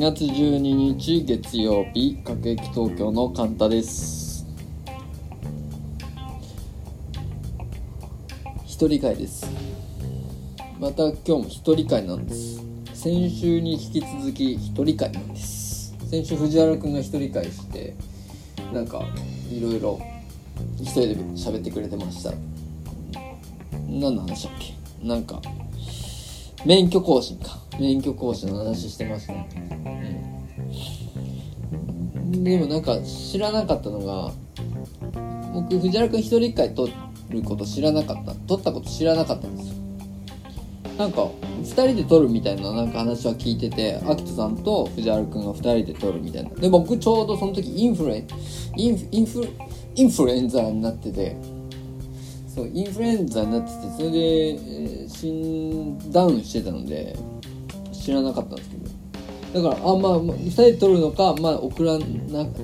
[0.00, 4.46] 2月12日月曜日各駅東京のカンタです。
[8.64, 9.46] 一人会です。
[10.80, 12.62] また今日も一人会なんです。
[12.94, 15.94] 先週に引き続き一人会なんです。
[16.08, 17.94] 先週藤原くんが一人会して
[18.72, 19.02] なんか
[19.52, 20.00] いろいろ
[20.78, 22.32] 一人で喋ってくれてました。
[23.86, 25.06] 何の話だっけ？
[25.06, 25.42] なんか
[26.64, 27.58] 免許更新か。
[27.80, 29.48] 免許講師の話してますね、
[32.14, 34.32] うん、でもなんか知らなかったのが
[35.52, 36.92] 僕藤原君一人一回取
[37.30, 38.34] ること知らなかった。
[38.34, 39.74] 取ったこと知らなかったんですよ。
[40.98, 41.22] なんか
[41.62, 46.50] 2人で撮るみたいななんか話は聞いてて秋人さんと藤原君が2人で撮るみたいな。
[46.50, 48.26] で僕ちょうどその時インフルエン
[48.76, 49.48] インフインフ
[49.94, 51.36] インフルエンザになってて。
[52.52, 57.16] そうインフルエンザになっててそれで、えー、診断してたので
[58.00, 58.90] 知らなかったんですけど。
[59.52, 62.04] だからあまあ2人で撮るのかまあ送らな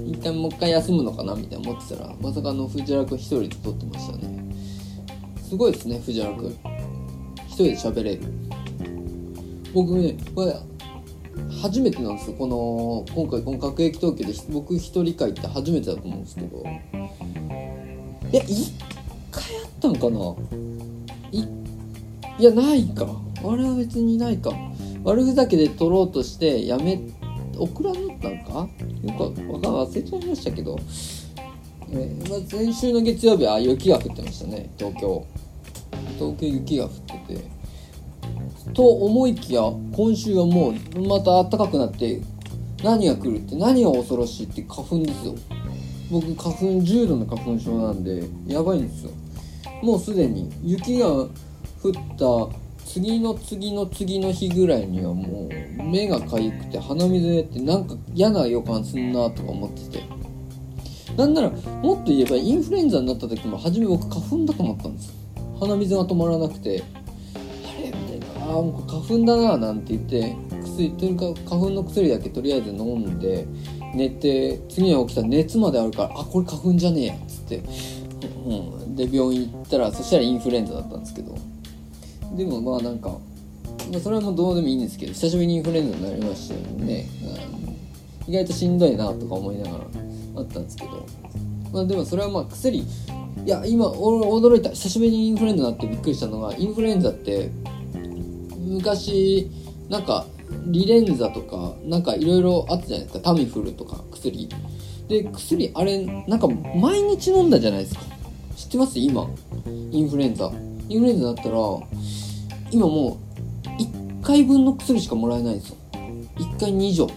[0.06, 4.54] 一回もう一回休むのかなみたいな思ってたらまさかの藤原君1人で撮ってましたね。
[5.42, 6.54] すごいですね藤原君1
[7.48, 8.22] 人で喋れる。
[9.74, 10.54] 僕ねこれ
[11.60, 12.36] 初めてなんですよ。
[12.36, 16.62] この今回この各駅東京で僕一人会って初めてだと思うんですけど。
[16.62, 16.64] い
[18.36, 18.72] や1
[19.32, 20.34] 回あったのかな？
[21.32, 21.40] い
[22.38, 23.06] いやないか。
[23.44, 24.52] あれは別にないか。
[25.06, 27.00] 悪ふざけで取ろうとしてやめ
[27.56, 28.68] 送らなったのか？
[29.04, 30.76] よくわかん忘れちゃいましたけど、
[31.92, 34.68] え、まあ、先週の月曜日は雪が降ってましたね。
[34.76, 35.24] 東京。
[36.18, 37.44] 東京雪が降ってて。
[38.74, 39.62] と思いきや
[39.92, 40.74] 今週はもう
[41.06, 42.20] また暖かくなって
[42.82, 45.36] 何が来るって何が恐ろしいって花粉ですよ。
[46.10, 49.12] 僕花粉重度の花粉症なんでやばいんですよ。
[49.82, 51.28] もうすでに雪が降っ
[52.18, 60.16] た次の次の次の日ぐらいにはもう目がかゆくて鼻水出てなんか嫌な予感すんなとか思ってて。
[61.16, 65.14] なんならもっと言えばインフルエンザになった時も初め僕花粉だと思ったんです。
[65.58, 66.82] 鼻水が止まらなくて。
[67.64, 73.46] あれみたいなあもう花粉だななんて言って薬とにかく花粉の薬だけとりあえず飲んで
[73.94, 77.62] 寝て次に起きたら熱まであるからあこれ花粉じゃねえやっつって、
[78.44, 81.34] うん、で病院行ったらそしたらインフルエンザだったんですけど。
[82.34, 83.10] でもまあなんか、
[83.90, 87.06] まあ、それはもうどうでもいいんですけど久しぶりにインフルエンザになりましたよね、
[88.26, 89.84] 意外としんどいなとか思いながら
[90.36, 91.06] あったんですけど、
[91.72, 92.84] まあ、でもそれはまあ薬い
[93.44, 94.70] や今驚いた。
[94.70, 97.50] 久しぶりにインフルエンザになってびっくりしたのがインフルエンザって
[98.58, 99.48] 昔
[99.88, 100.26] なんか
[100.66, 103.24] リレンザとかなんかいろいろあったじゃないですか。
[103.24, 104.48] タミフルとか薬。
[105.06, 108.00] で薬あれなんか毎日飲んだじゃないですか。
[108.56, 108.98] 知ってます？
[108.98, 109.28] 今。
[109.92, 110.50] インフルエンザ。
[110.88, 111.56] インフルエンザだったら
[112.70, 113.18] 今も
[113.64, 115.76] う1回分の薬しかもらえないんですよ。
[116.36, 117.08] 1回2以上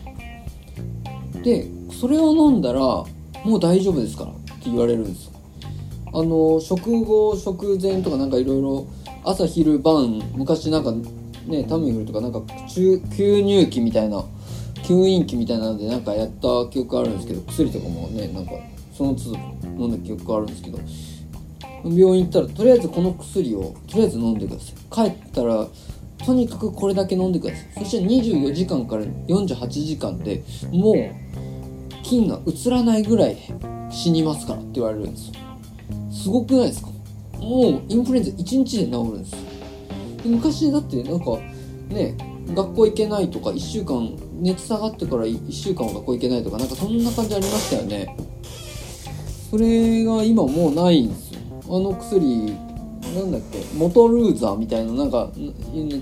[1.43, 3.05] でそれを飲んだらも
[3.57, 5.31] う大丈夫ですからって言われるんですよ。
[6.11, 8.87] あの食後食前とかなんかいろいろ
[9.23, 10.91] 朝昼晩昔なんか
[11.45, 14.23] ねタミフルとかなんか吸入器みたいな
[14.83, 18.53] 吸引器みたいなのでなんかやった記憶あるんですけど薬とかもねなんか
[18.93, 19.37] その都度
[19.77, 20.79] 飲んだ記憶あるんですけど
[21.83, 25.09] 病院行ったらとりあえずこの薬をとりあえず飲んでください。
[25.11, 25.67] 帰ったら
[26.25, 27.83] とにかくこれだけ飲んでください。
[27.83, 30.95] そして24時間から48時間でもう
[32.03, 33.37] 菌が移らないぐらい
[33.89, 35.27] 死にますからって言われるんです。
[35.29, 35.33] よ
[36.11, 36.89] すごくないですか？
[37.39, 39.31] もうインフルエンザ1日で治るんです。
[39.31, 39.37] よ
[40.25, 41.37] 昔だってなんか
[41.89, 42.17] ね
[42.53, 48.15] 学校行けないとか1週間熱下がってから1週間は学校行けないとかなんかそんな感じありましたよね。
[49.49, 51.28] それが今もうないんです。
[51.77, 52.57] の薬
[53.15, 55.29] なんだっけモトルーザーみたいななんか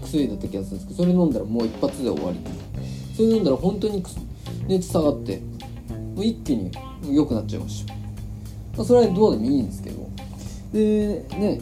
[0.01, 2.39] 薬だった気がするんですけどそれ飲んだらもう一発で終わり。
[3.15, 4.03] それ飲んだら本当に
[4.67, 5.41] 熱下がって
[5.89, 6.71] もう一気に
[7.11, 10.07] 良くなっちゃいました、まあ、それはどうでもいいんですけど。
[10.71, 11.59] でね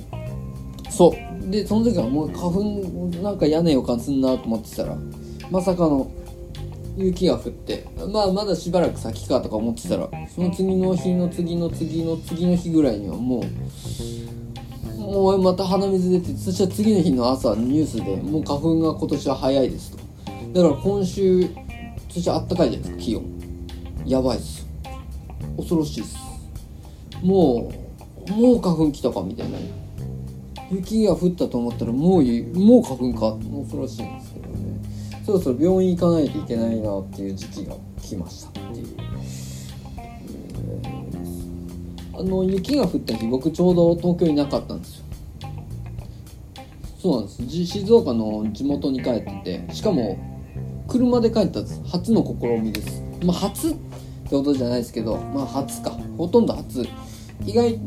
[0.90, 1.50] そう。
[1.50, 2.64] でその時はもう花粉
[3.22, 4.98] なんか嫌な予感すんなと思ってたら
[5.52, 6.12] まさかの
[6.98, 13.46] 雪が降ってまあまだしばらく先かとか思ってたらその次の日の次の次の次の日ぐらいにはもう
[15.06, 19.98] もうまた鼻水出てそしたら次の日の朝ニュースでもう花粉が今年は早いですと。
[20.54, 21.48] だから今週
[22.10, 23.24] そしてあったかいじゃないですか気温。
[24.06, 24.66] やばいっす。
[25.58, 26.18] 恐ろしいっす。
[27.22, 27.72] も
[28.30, 29.58] うもう花粉来たかみたいな。
[30.72, 32.24] 雪が降ったと思ったらもう
[32.58, 33.38] もう花粉か。
[33.62, 34.35] 恐ろしいんです
[35.26, 38.88] そろそろ病院行かないといけないなっていう時期が来ましたっていう、
[39.98, 45.06] えー、あの雪が降った日僕ちょうど東京になかったんですよ
[47.02, 50.18] そうなんです静岡の地元に帰っててしかも
[50.88, 53.76] 車で帰ったんです初の試みですまあ初
[54.26, 54.94] ってことじゃないです。
[54.94, 56.88] けどまあ初かほとんど初。
[57.46, 57.80] 意外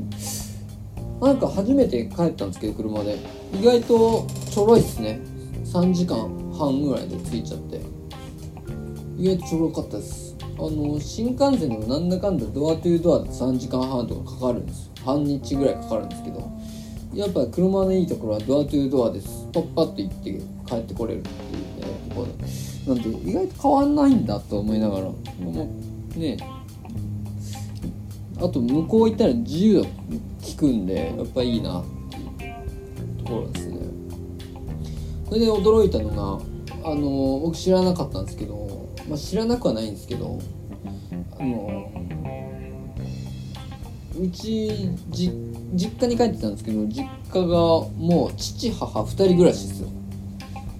[1.21, 3.19] なんか初めて帰ったんですけど車で。
[3.61, 5.21] 意外とちょろいっすね。
[5.65, 6.48] 3時間。
[6.59, 7.81] 半ぐらいで着いちゃって。
[9.17, 10.37] 意外とちょろかったです。
[10.41, 14.91] あの新幹線でもなんだかんだドアトゥードアで3時間半とかかかるんです。
[15.05, 16.49] 半日ぐらいかかるんですけど。
[17.15, 19.49] やっぱ車のいいところはドアトゥードアです。
[19.53, 20.31] パッパッと行って
[20.67, 22.27] 帰ってこれるっていうねところ。
[22.27, 22.45] で
[22.87, 25.17] なんで意外と変わんないんだと思いながらも
[26.17, 26.37] うね。
[28.41, 29.89] あと向こう行ったら自由が
[30.47, 31.85] 利くんでやっぱいいなっ
[32.39, 33.79] ていうところですね。
[35.29, 36.45] それで驚いたのが
[36.91, 40.39] あの僕知らなかったんですけど、まあ、知らなくはないんですけど
[41.39, 41.93] あの
[44.19, 45.33] うち実
[46.01, 49.89] 家に帰ってたんですけど実家がもう父母2人暮らしですよ。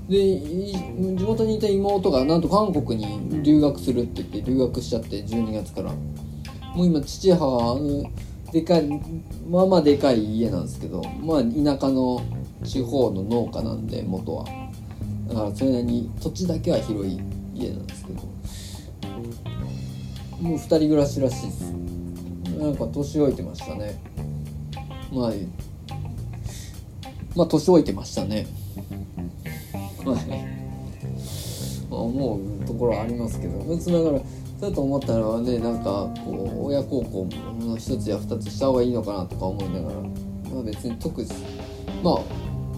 [0.09, 5.93] で地元にいた妹がなんと韓国に留学するって言って留学しちゃって12月から。
[6.75, 8.11] もう今父母は
[8.53, 8.89] でかい
[9.51, 12.23] まあまあでかい家なんですけどまあ田舎の
[12.65, 14.68] 地方の農家なんで元は。
[15.29, 17.21] だからそれなりに土地だけは広い
[17.55, 18.23] 家なんですけど。
[20.41, 21.73] もう2人暮らしらしいです。
[22.59, 24.01] なんか年老いてましたね。
[25.13, 25.33] まあ
[27.35, 28.47] まあ年老いてましたね。
[30.05, 30.59] はい
[31.91, 33.59] 思うところはありますけど。
[33.65, 34.21] 別ながら
[34.61, 39.95] だと思ったらねなんかこう親孝行も一つや二つした方がいいのかなとか思いながら。
[40.53, 41.29] まあ別に特に
[42.03, 42.21] まあ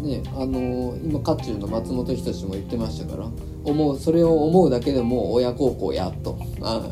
[0.01, 3.29] ねあのー、今渦中の松本人志も言ってましたから
[3.65, 6.39] 思うそれを思うだけでも親孝行やと。
[6.63, 6.83] あ、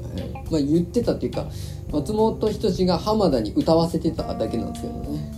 [0.51, 1.47] まあ言ってたっていうか
[1.91, 5.33] 松本人志が浜田に歌わせてただけなんですけどね、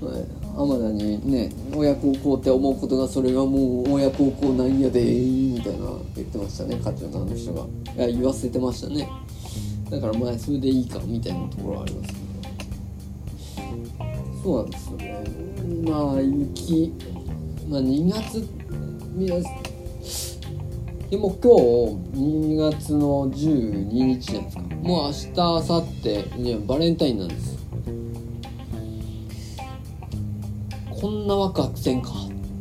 [0.00, 0.24] はい、
[0.56, 5.86] 浜田にね親孝行って思うことがそれがもう親孝行なんやでみたいな
[6.16, 7.66] 言ってましたね課長のあの人が。
[7.96, 9.08] いや言わせてましたね。
[9.90, 12.23] だからまあそれでいいかみたいなところはありますけど
[14.44, 15.24] そうなんですよね。
[15.88, 16.92] まあ雪
[17.66, 18.46] まあ2月
[21.08, 24.62] でも今日2月の12日じゃないですか。
[24.82, 26.08] もう明日明後日
[26.42, 27.58] ねバレンタインなんです。
[31.00, 32.10] こんなワクワクせんか。
[32.10, 32.12] っ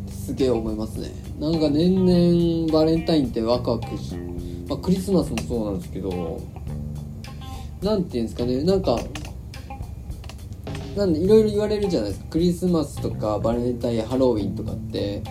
[0.05, 1.11] てすげえ思いますね。
[1.37, 4.15] なんか年々バレンタインってワクワクし、
[4.69, 6.41] まあ、クリスマスもそうなんですけど
[7.81, 8.63] 何て言うんですかね。
[8.63, 8.97] なんか
[10.95, 12.27] なんでいろいろ言われるじゃないですか。
[12.31, 15.21] クリスマスとかバレンタインハロウィンとかって。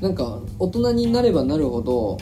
[0.00, 2.18] なんか大人になればなるほど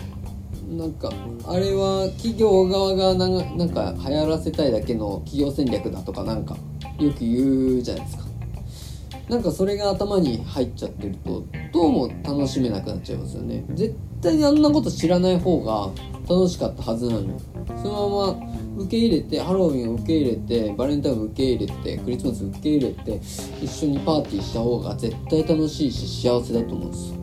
[0.70, 1.10] なんか
[1.48, 6.56] あれは企業側がなんか流行らせたいだけの企業戦略だとかなんか
[7.00, 8.24] よく言うじゃないですか。
[9.28, 13.64] なんかそれが頭に入っちゃってるとどうも楽しめなくなっちゃいますよね。
[13.70, 15.90] 絶対あんなこと知らない方が
[16.28, 17.40] 楽しかったはずなのに
[17.82, 23.20] そのまま受け入れてハロウィンを受け入れてバレンタインを受け入れてクリスマス受け入れて
[23.60, 27.12] 一緒にパーティーした方が絶対楽しいし幸せだと思うんです。
[27.12, 27.22] よ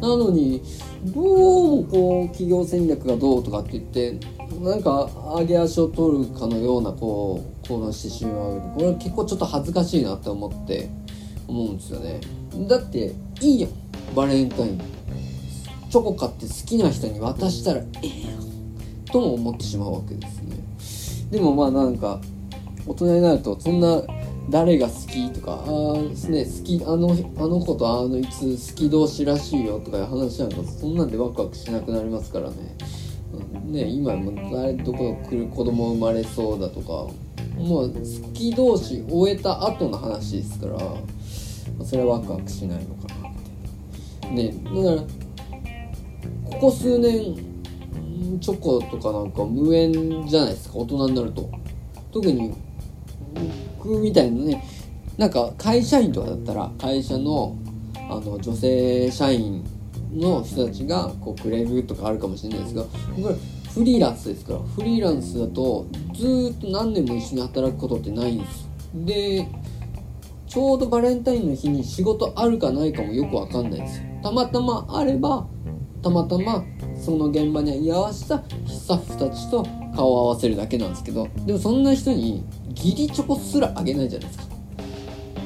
[0.00, 0.62] なのに
[1.04, 4.18] どうもこう企業戦略がどうとかって言って
[4.60, 8.60] なんか上げ足を取るかのようなこう行動してしまう。
[8.74, 10.88] これは結構ちょっと恥ずかしいなって思って
[11.46, 12.20] 思うんですよね。
[12.66, 13.70] だっていいやん。
[14.14, 14.97] バレンタイン。
[15.90, 18.48] チョコ買って好きな人に渡したらええやん。
[19.06, 20.56] とも思ってしまうわけですね。
[21.30, 22.20] でもまあなんか
[22.86, 24.02] 大人になるとそんな
[24.50, 25.62] 誰が好きとかああ
[26.30, 32.56] ね好きあのあの子とあのいつ好き同士らしいよとかいう話なんかそんなんでワクワクしなくなりますからね、
[33.64, 36.86] うん、ね今も誰どこ来る子供生まれそうだとか
[37.58, 40.78] もう好き同士終えた後の話ですから
[41.84, 43.32] それはワクワクしないのかなっ
[44.20, 44.28] て。
[44.30, 45.17] ねだから
[46.60, 47.36] ここ数年
[48.40, 51.48] チョコとかなんか無縁じゃないですか大人になると。
[52.12, 52.52] 特に
[53.78, 54.64] 僕みたいなね
[55.16, 57.56] なんか会社員とかだったら会社の
[58.10, 59.62] あの女性社員
[60.12, 62.88] の人たちがこうくれるとかあるかもしれないですがこ
[63.28, 63.34] れ
[63.72, 68.68] フリーランスですからフリーランスだとずっと何年も一緒に働くことってないんです。
[68.94, 69.46] で
[70.46, 73.98] ちょうどバレンタインの日に仕事あるかないかもよくわかんないです。
[74.00, 75.46] よたまたまあれば
[76.02, 76.64] たまたま
[76.96, 84.48] その現場に居合わせたスタッフたちと顔を合わせるだけなんですけどでもそんな人に義理チョコすらあげないじゃないですか。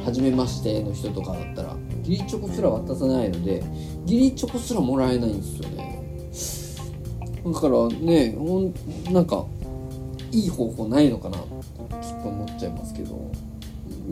[0.05, 3.63] 初めましての人とかだったら義理チョコすら渡さないので
[4.03, 6.03] 義理チョコすらもらえないんですよね。
[7.45, 8.75] だからねほん
[9.13, 9.45] なんか
[10.33, 13.31] いい方法ないのかなちょっと思っちゃいますけど。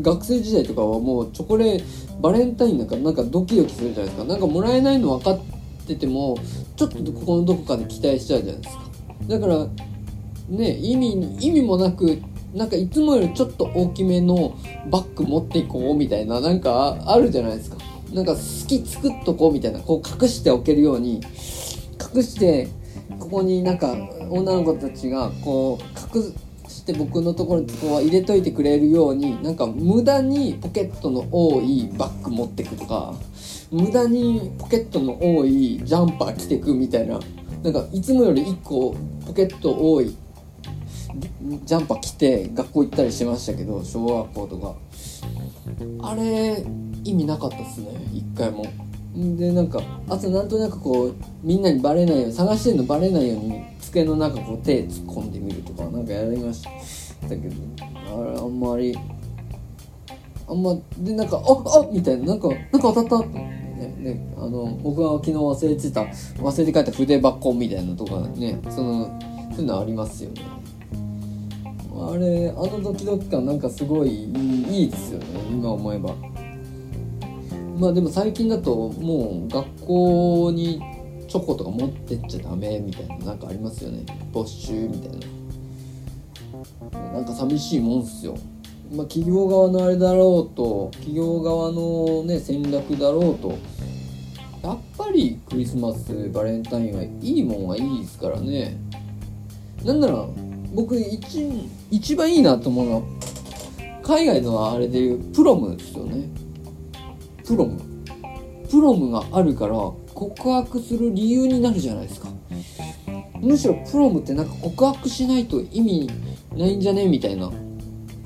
[0.02, 1.84] 学生時代とかはもうチョコレート
[2.20, 4.24] バレンタインなんかなんかドキドキするじゃないですか。
[4.24, 5.40] なんかもらえないの分かっ
[5.92, 6.36] ってても
[6.76, 8.84] ちょっとここのどこかで期待しちゃうじゃないですか。
[9.28, 9.66] だから
[10.48, 12.20] ね意味意味もなく
[12.54, 14.56] なんかいつもよりちょっと大きめの
[14.90, 17.76] バッグ持っていこうみたいななんかあるじゃないですか。
[18.12, 21.20] なんか好き作っとこうみたいなこう隠しておけるように
[22.14, 22.68] 隠して
[23.20, 23.94] ここになんか
[24.30, 26.34] 女の子たちがこう隠
[26.66, 33.14] して僕のところにこう入れといてくれるようになんか無駄にポケットの多いバッグ持ってくとか
[33.70, 37.20] 無駄にポケットの多いジャンパー着てくみたいな。
[37.62, 38.96] なんかいつもより1個
[39.26, 40.16] ポケット多い
[41.64, 44.74] ジャンパー着て学校行ったりしましたけど小学校とか。
[46.02, 46.64] あれ
[47.04, 48.64] 意味なかったっすね一回も。
[49.14, 56.64] でなんかあとなんとなくこうみんなにバレないように探してるのバレないように机の中こう手突っ込んでみるとかなんかやりまし
[57.20, 57.50] たけど。
[57.78, 58.96] あれあんまり
[60.48, 62.26] あんまでなんか「ああみたいな。
[62.26, 66.02] なんかなんか当たったねねあの僕が昨日忘れてた
[66.42, 69.18] 忘れて帰った筆箱みたいなとかねその
[69.50, 70.42] そういうのありますよね。
[71.92, 74.32] あれあのドキドキ感なんかすごいい
[74.70, 76.14] いいいですよね今思えば。
[77.78, 80.80] まあでも最近だともう学校に
[81.28, 84.04] チョコとか持ってっちゃダメみたいななんかありますよね。
[84.32, 85.18] 没収みたい
[86.92, 87.12] な。
[87.12, 88.36] なんか寂しいもんっすよ。
[88.92, 93.58] まあ企業側のあれだろうと企業側のね戦略だろうと
[94.62, 98.76] やっぱりクリスマスバレンタインはいいもんはいいですからね。
[99.84, 100.26] なんなら
[100.74, 101.48] 僕一
[101.90, 103.02] 一番いいなと思うのは
[104.02, 106.28] 海外のあれでいうプロムですよね。
[107.46, 107.80] プロム。
[108.70, 109.74] プロムがあるから
[110.14, 112.28] 告白する理由になるじゃないですか。
[113.40, 116.10] むしろプロムってなんか告白しないと意味
[116.54, 117.06] ないんじゃね？
[117.06, 117.50] みたいな。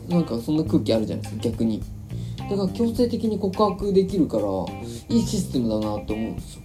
[0.08, 1.82] なんかそんな空気あるじゃないですか逆に。
[2.50, 4.44] だから強制的に告白できるから
[5.08, 6.62] いいシステムだなって思うんですよ。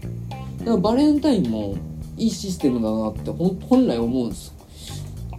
[0.59, 1.75] だからバレンタインも
[2.17, 3.31] いいシステムだなって
[3.65, 4.53] 本来思うんですよ。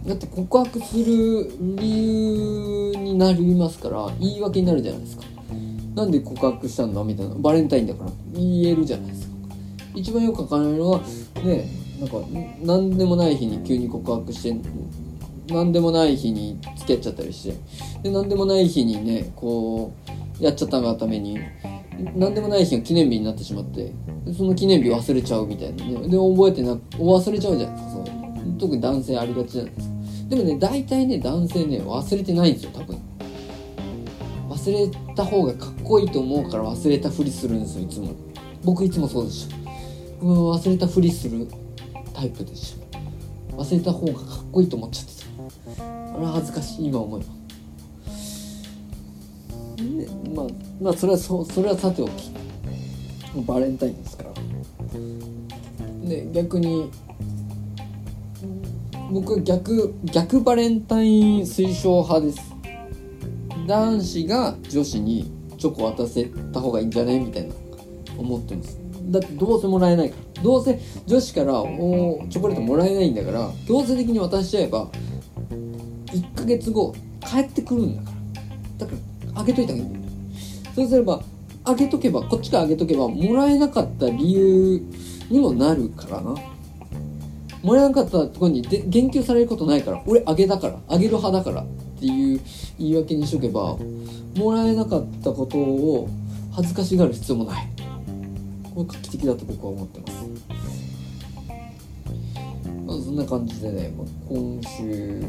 [0.07, 5.23] だって告白する理由になりますから言い訳になるじゃないですか。
[5.93, 9.35] なんで告白したんだみたいなバレンタインだから言えるじゃないですか。
[9.93, 11.01] 一番よくわからないのは
[11.43, 12.17] ねなんか
[12.63, 14.59] 何でもない日に急に告白して
[15.47, 17.57] 何でもない日に付き合っちゃったりして。
[18.03, 19.93] で何でもない日にねこ
[20.39, 21.39] うやっちゃったがために
[22.15, 23.91] 何でもない日が記念日になってしまって
[24.35, 25.93] その記念日忘れちゃうみたいなね。
[26.07, 28.05] で覚えてな忘れちゃうじゃないですかそう
[28.59, 29.95] 特に男性ありがちじゃないですか。
[30.29, 32.97] でもね大体ね男性ね忘れてないんですよ多分。
[34.49, 38.13] 忘れた方がかっこいいと思うから忘れたふりするんですよいつも。
[38.63, 39.55] 僕いつもそうでした。
[40.21, 41.47] うん忘れたふりする
[42.13, 43.55] タイプでした。
[43.57, 45.20] 忘れた方がかっこいいと思っちゃって
[46.17, 47.25] れは恥ずかしい今思えば
[49.83, 50.45] ねまあ
[50.81, 52.31] まあそれはそそれはさておき
[53.45, 54.31] バレンタインですから
[56.07, 56.91] で逆に
[59.11, 62.51] 僕は逆逆バレンタイン推奨派です
[63.67, 67.53] 男子が女子にチョコ渡せた方がいいんじゃねみたいな
[68.17, 74.89] 思ってますだってどうせもらえないからどうせ女子からおチョコレートもらえないんだから強制的に渡しちゃえば
[76.41, 78.11] ヶ月後帰ってくるんだか
[78.79, 78.87] ら。
[78.87, 78.93] だか
[79.35, 80.09] らあげといた方がいいんだ
[80.75, 81.21] そうすれば
[81.63, 84.81] あげとけばこっちからあげとけばもらえなかった理由
[85.29, 86.35] にもなるからな。
[87.63, 91.65] もらえなかったところにで言及されることないから俺あげだからあげる派だからっ
[91.99, 92.41] ていう
[92.79, 93.77] 言い訳にしとけば
[94.35, 96.09] もらえなかったことを
[96.53, 97.67] 恥ずかしがる必要もない。
[98.73, 100.13] これ画期的だと僕は思ってます。
[102.87, 105.23] まあそんな感じでね、まあ、今週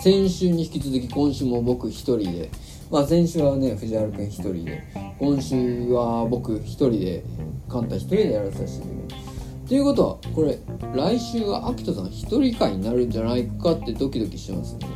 [0.00, 2.50] 先週に引き続き今週も僕一人で
[2.90, 4.82] まあ先週はね藤原君一人で
[5.18, 7.24] 今週は僕一人で
[7.68, 9.22] カンタ一人でやらさせていただ
[9.64, 10.58] きということはこれ
[10.94, 14.86] 来週はアキトさん一人会になるんじゃないかってドキドキしてますんで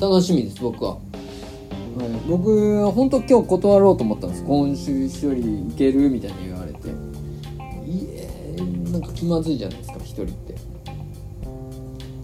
[0.00, 4.44] 楽しみです僕は、はい、僕本当今日断ろうと思ったんです。
[4.44, 6.88] 今週一人行けるみたいに言われて。
[6.88, 8.56] いえ
[8.92, 10.54] なんか気まずいじゃないですか一人って。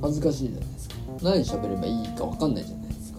[0.00, 0.65] 恥ずかしいじゃな。
[0.65, 0.65] い
[1.22, 3.18] 何喋ればいいか分かんないじゃないですか。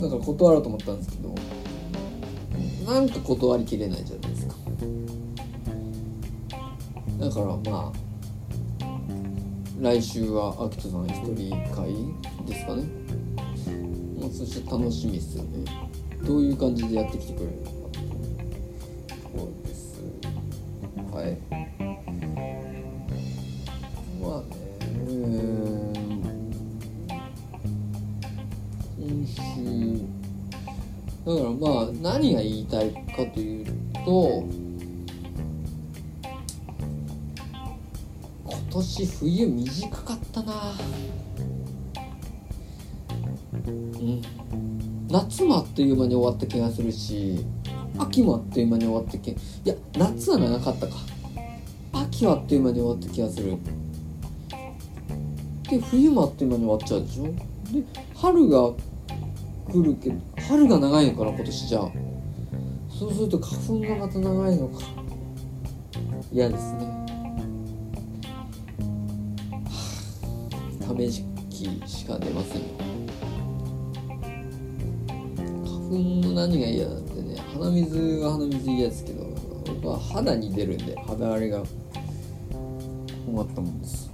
[0.00, 1.34] だから断ろうと思ったんですけど
[2.92, 4.54] なんか断りきれないじゃないですか。
[7.18, 8.04] だからまあ
[9.80, 11.94] 来週はアキトさん一人会
[12.46, 12.84] ですかね、
[14.18, 15.64] まあ、そして楽しみですよね。
[16.26, 18.08] どういう感じでやってきてくれるのかっていう
[19.08, 20.00] ところです。
[21.12, 21.83] はい。
[31.34, 33.66] だからまあ何が言いたいかという
[34.04, 34.44] と
[38.44, 40.74] 今年冬短かったな。
[43.66, 44.22] うん。
[45.08, 47.44] 夏もあっという間に終わった気がするし
[47.98, 50.94] 秋もあっという間に終わった気いや夏は長かったか。
[51.92, 53.56] 秋はあっという間に終わった気がする。
[55.70, 57.24] で冬もあっという間に終わっちゃうでしょ。
[57.24, 58.72] で春が
[59.70, 60.16] 来るけど
[60.48, 61.90] 春が長いのかな今年じゃあ。
[62.88, 64.80] そうすると花粉がまた長いのか。
[66.32, 66.86] 嫌ですね。
[69.66, 71.22] はあため息
[71.86, 72.62] しか出ません。
[72.62, 72.66] よ
[75.64, 75.94] 花粉
[76.28, 79.24] の何が嫌だってね鼻水は鼻水嫌ですけど
[79.66, 81.62] 僕は肌に出るんで肌荒れが
[83.26, 84.10] 困ったもんです。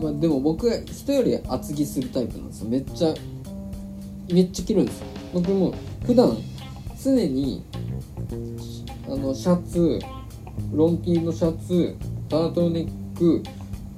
[0.00, 2.70] まあでも僕は人より厚着するタイプなんですよ。
[2.70, 3.14] めっちゃ
[4.32, 6.36] めっちゃ着るんです僕も普段
[7.02, 7.64] 常に
[9.06, 9.98] あのシャツ
[10.72, 11.96] ロン T のシャツ
[12.28, 13.42] タートルネック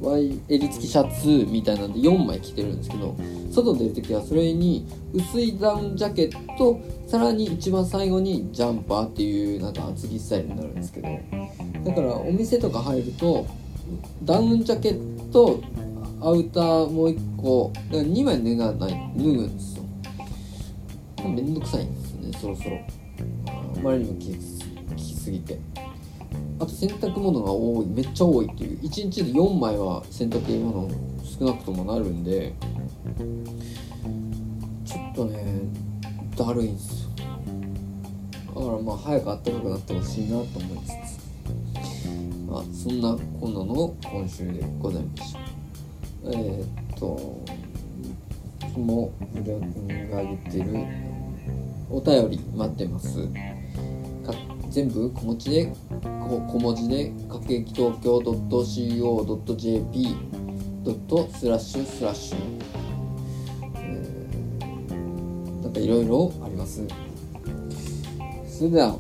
[0.00, 3.16] ワイ襟付きシャツみたいなんで4枚着てるんですけど
[3.50, 11.08] 外出る時はそれに薄いダウンジャケットさらに一番最後にジャンパーっていうなんか厚着スタイルになるんですけど
[11.84, 13.46] だからお店とか入ると
[14.24, 15.60] ダウンジャケット
[16.20, 19.81] アウターもう1個だから2枚脱がない脱ぐんですよ。
[21.28, 22.38] めんどくさいんですよね。
[22.38, 22.78] そろそろ。
[23.48, 24.36] あまりにもき
[24.96, 25.58] きすぎて。
[26.58, 28.80] あと洗濯物が多いめっちゃ多いっていう。
[28.80, 30.88] 1日で4枚は洗濯物
[31.24, 32.52] 少なくともなるんで
[34.84, 35.62] ちょっとね
[36.36, 37.10] だるいんですよ。
[38.54, 41.22] だからまあ早く暖かくなってほしいなと思いつつ。
[42.48, 45.40] まあそんなこんなの今週でございました。
[46.26, 47.42] えー、っと
[48.68, 51.01] いつも藤原君が言ってる
[51.92, 53.28] お便り待ってます。
[54.24, 54.34] か
[54.70, 55.72] 全部小文字で
[56.02, 60.16] 小小文字で各駅東京 .co.jp
[60.84, 62.38] ドットスラッシュスラッシュ、
[63.76, 66.82] えーなんかいろいろあります。
[68.48, 68.96] それでは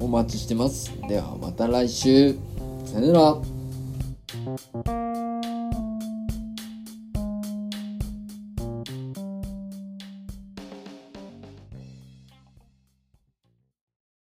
[0.00, 0.92] お待ちしてます。
[1.08, 2.36] ではまた来週。
[2.84, 3.55] さよなら。